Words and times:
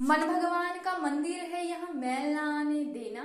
मन 0.00 0.20
भगवान 0.20 0.78
का 0.84 0.96
मंदिर 0.98 1.42
है, 1.44 1.66
यहाँ 1.66 1.92
मैल 1.94 2.32
ना 2.34 2.42
आने 2.60 2.84
देना। 2.84 3.22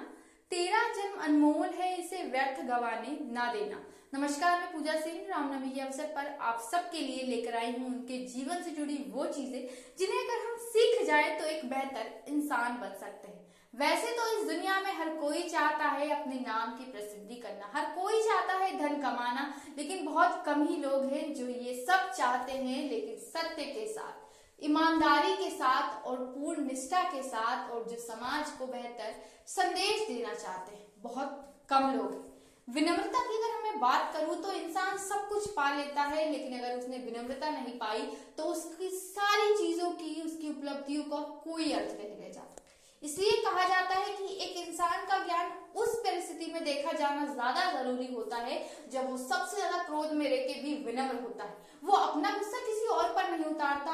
तेरा 0.51 0.81
जन्म 0.93 1.21
अनमोल 1.23 1.69
है, 1.69 1.95
इसे 1.97 2.23
व्यर्थ 2.25 2.61
गवाने 2.65 3.17
ना 3.33 3.51
देना। 3.53 3.81
नमस्कार, 4.13 4.59
मैं 4.59 4.71
पूजा 4.73 4.99
सिंह 4.99 5.25
रामनवमी 5.29 5.69
के 5.69 5.81
अवसर 5.81 6.05
पर 6.15 6.27
आप 6.41 6.59
सबके 6.71 6.99
लिए 6.99 7.23
लेकर 7.23 7.55
आई 7.55 7.71
हूँ 7.71 7.87
उनके 7.87 8.17
जीवन 8.27 8.61
से 8.63 8.71
जुड़ी 8.71 8.97
वो 9.09 9.25
चीज़ें, 9.25 9.67
जिन्हें 9.99 10.19
अगर 10.19 10.45
हम 10.45 10.55
सीख 10.67 11.05
जाए 11.07 11.39
तो 11.39 11.45
एक 11.47 11.65
बेहतर 11.69 12.31
इंसान 12.31 12.79
बन 12.81 12.93
सकते 12.99 13.27
हैं। 13.27 13.39
वैसे 13.73 14.15
तो 14.17 14.31
इस 14.37 14.47
दुनिया 14.47 14.79
में 14.81 14.93
हर 14.93 15.09
कोई 15.17 15.43
चाहता 15.49 15.89
है 15.89 16.09
अपने 16.11 16.39
नाम 16.47 16.77
की 16.77 16.91
प्रसिद्धि 16.91 17.35
करना। 17.37 17.71
हर 17.75 17.91
कोई 17.95 18.21
चाहता 18.21 18.53
है 18.55 18.71
धन 18.79 19.01
कमाना, 19.01 19.53
लेकिन 19.77 20.05
बहुत 20.05 20.43
कम 20.45 20.65
ही 20.67 20.77
लोग 20.77 21.13
हैं 21.13 21.33
जो 21.33 21.47
ये 21.47 21.85
सब 21.85 22.11
चाहते 22.11 22.51
हैं, 22.53 22.89
लेकिन 22.89 23.15
सत्य 23.27 23.65
के 23.65 23.87
साथ। 23.87 24.27
ईमानदारी 24.59 25.18
साथ 25.59 26.07
और 26.07 26.17
पूर्ण 26.27 26.65
निष्ठा 26.65 27.03
के 27.11 27.21
साथ 27.25 27.71
और 27.71 27.83
जो 27.89 27.97
समाज 27.99 28.51
को 28.51 28.67
बेहतर 28.67 29.13
संदेश 29.49 30.07
देना 30.07 30.33
चाहते 30.35 30.75
हैं। 30.75 30.87
बहुत 31.03 31.45
कम 31.69 31.93
लोग 31.93 32.27
विनम्रता 32.67 33.19
की 33.19 33.37
अगर 33.37 33.53
हमें 33.53 33.79
बात 33.81 34.11
करूँ 34.13 34.35
तो 34.41 34.51
इंसान 34.53 34.97
सब 34.99 35.27
कुछ 35.29 35.47
पा 35.51 35.69
लेता 35.75 36.01
है, 36.03 36.29
लेकिन 36.31 36.59
अगर 36.59 36.77
उसने 36.77 36.97
विनम्रता 36.99 37.49
नहीं 37.51 37.77
पाई 37.79 38.01
तो 38.37 38.43
उसकी 38.45 38.89
सारी 38.91 39.55
चीज़ों 39.57 39.89
की, 39.91 40.21
उसकी 40.21 40.49
उपलब्धियों 40.49 41.03
का 41.05 41.21
कोई 41.43 41.71
अर्थ 41.73 41.97
नहीं 41.97 42.17
रह 42.17 42.29
जाता। 42.29 42.55
इसलिए 43.01 43.41
कहा 43.43 43.63
जाता 43.67 43.95
है 43.95 44.13
कि 44.13 44.33
एक 44.35 44.57
इंसान 44.59 45.05
का 45.07 45.17
ज्ञान 45.25 45.51
उस 45.75 45.95
परिस्थिति 45.97 46.51
में 46.53 46.63
देखा 46.63 46.91
जाना 46.93 47.25
ज़्यादा 47.25 47.71
ज़रूरी 47.73 48.13
होता 48.13 48.37
है, 48.37 48.57
जब 48.91 49.09
वो 49.09 49.17
सबसे 49.19 49.55
ज़्यादा 49.57 49.83
क्रोध 49.83 50.11
में 50.13 50.25
रह 50.27 50.47
के 50.47 50.61
भी 50.61 50.73
विनम्र 50.85 51.21
होता 51.23 51.43
है। 51.43 51.57
वो 51.83 51.93
अपना 51.97 52.31
गुस्सा 52.31 52.59
किसी 52.65 52.87
और 52.93 53.13
पर 53.15 53.29
नहीं 53.31 53.45
उतारता 53.47 53.91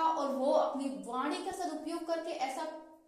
अपनी 0.66 1.04
वाणी 1.06 1.46
का 1.46 1.52
सदुपयोग 1.52 2.08
करके 2.08 2.32
ऐसा 2.32 2.64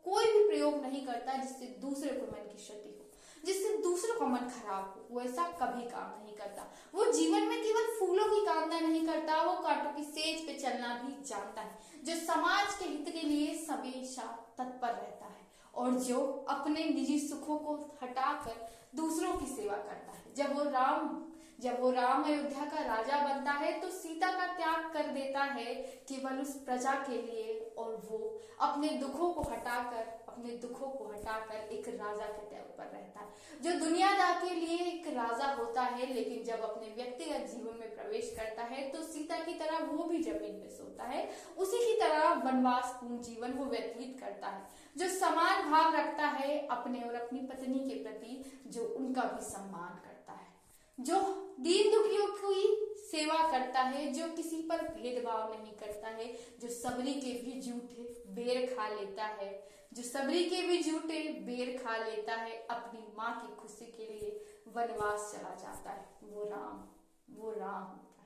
कोई 0.05 0.25
भी 0.25 0.47
प्रयोग 0.47 0.81
नहीं 0.81 1.05
करता 1.05 1.33
जिससे 1.33 1.65
दूसरे 1.65 2.09
को 2.09 2.25
मन 2.25 2.47
की 2.47 2.57
क्षति 2.57 2.89
हो। 2.89 3.03
जिससे 3.45 3.77
दूसरों 3.77 4.19
का 4.19 4.25
मन 4.25 4.47
खराब 4.49 4.83
हो, 4.83 5.07
वो 5.11 5.21
ऐसा 5.21 5.43
कभी 5.43 5.81
काम 5.81 6.23
नहीं 6.23 6.35
करता। 6.35 6.71
वो 6.95 7.11
जीवन 7.11 7.41
में 7.41 7.63
केवल 7.63 7.99
फूलों 7.99 8.25
की 8.25 8.45
कामना 8.45 8.79
नहीं 8.79 9.05
करता, 9.07 9.41
वो 9.41 9.63
कांटों 9.63 9.91
की 9.91 10.03
सेज 10.03 10.47
पे 10.47 10.53
चलना 10.53 10.93
भी 10.95 11.23
जानता 11.23 11.61
है, 11.61 11.79
जो 12.03 12.15
समाज 12.15 12.75
के 12.75 12.85
हित 12.85 13.09
के 13.09 13.27
लिए 13.27 13.67
हमेशा 13.71 14.23
तत्पर 14.57 14.87
रहता 14.87 15.25
है 15.25 15.47
और 15.75 15.91
जो 15.91 16.45
अपने 16.49 16.85
निजी 16.85 17.19
सुखों 17.19 17.57
को 17.57 17.75
हटाकर 18.03 18.67
दूसरों 18.95 19.33
की 19.33 19.45
सेवा 19.45 19.75
करता 19.75 20.11
है। 20.11 20.33
जब 20.35 20.57
वो 20.57 20.63
राम 20.63 21.23
जब 21.59 21.79
वो 21.81 21.89
राम 21.91 22.23
अयोध्या 22.23 22.65
का 22.65 22.83
राजा 22.85 23.17
बनता 23.19 23.51
है 23.53 23.71
तो 23.81 23.89
सीता 23.91 24.31
का 24.31 24.45
त्याग 24.55 24.91
कर 24.93 25.07
देता 25.13 25.43
है 25.43 25.73
केवल 26.09 26.39
उस 26.39 26.53
प्रजा 26.65 26.91
के 27.03 27.21
लिए 27.21 27.59
और 27.77 27.95
वो 28.09 28.17
अपने 28.61 28.89
दुखों 28.97 29.31
को 29.33 29.41
हटाकर, 29.43 30.03
अपने 30.27 30.55
दुखों 30.57 30.89
को 30.89 31.05
हटाकर 31.05 31.73
एक 31.73 31.87
राजा 31.89 32.25
के 32.25 32.45
तौर 32.45 32.73
पर 32.77 32.83
रहता 32.87 33.19
है। 33.19 33.61
जो 33.61 33.71
दुनियादार 33.79 34.33
के 34.41 34.53
लिए 34.55 34.77
एक 34.81 35.07
राजा 35.07 35.51
होता 35.53 35.81
है, 35.83 36.13
लेकिन 36.13 36.43
जब 36.43 36.61
अपने 36.63 36.87
व्यक्तिगत 36.95 37.47
जीवन 37.51 37.79
में 37.79 37.95
प्रवेश 37.95 38.33
करता 38.37 38.63
है 38.65 38.89
तो 38.91 39.01
सीता 39.03 39.37
की 39.45 39.53
तरह 39.53 39.85
वो 39.85 40.03
भी 40.03 40.21
ज़मीन 40.23 40.59
पे 40.59 40.69
सोता 40.69 41.03
है। 41.05 41.29
उसी 41.57 41.77
की 41.85 41.99
तरह 41.99 42.33
वनवास 42.43 42.97
पूर्ण 43.01 43.21
जीवन 43.23 43.53
वो 43.53 43.65
व्यतीत 43.65 44.19
करता 44.19 44.47
है, 44.47 44.67
जो 44.97 45.09
समान 45.09 45.71
भाव 45.71 45.95
रखता 45.95 46.27
है 46.37 46.59
अपने 46.67 47.01
और 47.01 47.15
अपनी 47.15 47.39
पत्नी 47.47 47.79
के 47.89 48.03
प्रति, 48.03 48.61
जो 48.67 48.85
उनका 48.89 49.23
भी 49.23 49.43
सम्मान 49.45 49.89
करता 49.89 50.09
है। 50.09 50.16
जो 50.99 51.19
दीन 51.59 51.91
दुखियों 51.91 52.27
की 52.27 52.95
सेवा 52.99 53.51
करता 53.51 53.81
है, 53.81 54.13
जो 54.13 54.27
किसी 54.27 54.61
पर 54.61 54.81
भेदभाव 54.87 55.53
नहीं 55.53 55.73
करता 55.73 56.07
है, 56.07 56.37
जो 56.61 56.67
सबरी 56.67 57.13
के 57.13 57.33
भी 57.33 57.61
झूठे 57.61 58.23
बेर 58.27 58.75
खा 58.75 58.87
लेता 58.89 59.25
है, 59.25 59.67
जो 59.93 60.03
सबरी 60.03 60.43
के 60.45 60.61
भी 60.61 60.83
झूठे 60.83 61.23
बेर 61.45 61.77
खा 61.83 61.97
लेता 61.97 62.35
है, 62.35 62.67
अपनी 62.69 63.13
माँ 63.17 63.31
की 63.41 63.55
खुशी 63.61 63.85
के 63.85 64.13
लिए 64.13 64.45
वनवास 64.67 65.31
चला 65.31 65.55
जाता 65.55 65.89
है। 65.89 66.09
वो 66.23 66.43
राम 66.43 66.83
वो 67.35 67.51
राम 67.51 68.16